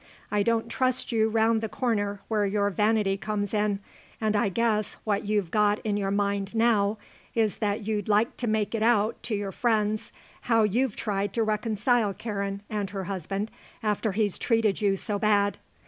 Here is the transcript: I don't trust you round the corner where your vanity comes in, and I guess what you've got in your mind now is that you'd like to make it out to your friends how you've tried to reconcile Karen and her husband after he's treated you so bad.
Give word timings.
I 0.31 0.41
don't 0.41 0.67
trust 0.67 1.11
you 1.11 1.29
round 1.29 1.61
the 1.61 1.69
corner 1.69 2.21
where 2.27 2.47
your 2.47 2.71
vanity 2.71 3.17
comes 3.17 3.53
in, 3.53 3.77
and 4.19 4.35
I 4.35 4.49
guess 4.49 4.97
what 5.03 5.25
you've 5.25 5.51
got 5.51 5.77
in 5.85 5.95
your 5.95 6.09
mind 6.09 6.55
now 6.55 6.97
is 7.35 7.57
that 7.57 7.83
you'd 7.85 8.09
like 8.09 8.35
to 8.37 8.47
make 8.47 8.73
it 8.73 8.81
out 8.81 9.21
to 9.21 9.35
your 9.35 9.51
friends 9.51 10.11
how 10.49 10.63
you've 10.63 10.95
tried 10.95 11.33
to 11.33 11.43
reconcile 11.43 12.15
Karen 12.15 12.63
and 12.67 12.89
her 12.89 13.03
husband 13.03 13.51
after 13.83 14.13
he's 14.13 14.39
treated 14.39 14.81
you 14.81 14.95
so 14.95 15.19
bad. 15.19 15.59